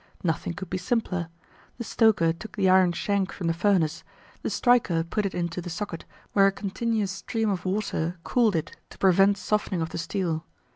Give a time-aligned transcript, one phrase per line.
[0.23, 1.27] Nothing could be simpler.
[1.77, 4.03] The stoker took the iron shank from the furnace;
[4.41, 8.75] the striker put it into the socket, where a continuous stream of water cooled it
[8.89, 10.43] to prevent softening of the steel.